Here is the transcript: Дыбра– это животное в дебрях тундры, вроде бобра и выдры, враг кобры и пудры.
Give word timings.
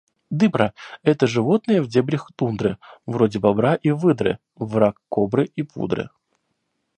Дыбра– 0.31 0.73
это 1.03 1.27
животное 1.27 1.79
в 1.79 1.87
дебрях 1.87 2.31
тундры, 2.35 2.79
вроде 3.05 3.37
бобра 3.37 3.75
и 3.75 3.91
выдры, 3.91 4.39
враг 4.55 4.99
кобры 5.09 5.45
и 5.55 5.61
пудры. 5.61 6.09